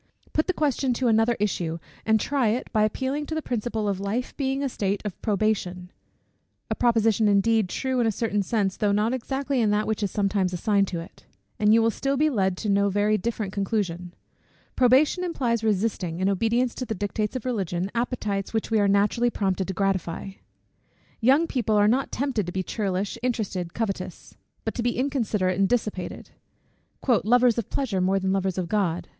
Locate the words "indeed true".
7.27-7.99